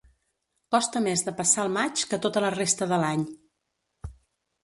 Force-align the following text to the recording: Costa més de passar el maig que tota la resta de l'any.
Costa 0.75 1.01
més 1.07 1.23
de 1.27 1.33
passar 1.41 1.65
el 1.65 1.69
maig 1.75 2.01
que 2.13 2.19
tota 2.25 2.43
la 2.45 2.51
resta 2.57 2.87
de 2.93 3.01
l'any. 3.05 3.29